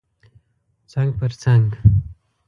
څنګ 0.91 1.09
پر 1.19 1.31
څنګ 1.41 1.67